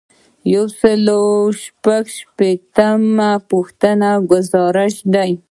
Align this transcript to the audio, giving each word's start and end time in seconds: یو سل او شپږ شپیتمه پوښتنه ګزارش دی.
یو 0.53 0.65
سل 0.79 1.05
او 1.19 1.23
شپږ 1.63 2.03
شپیتمه 2.17 3.31
پوښتنه 3.49 4.09
ګزارش 4.31 4.95
دی. 5.13 5.31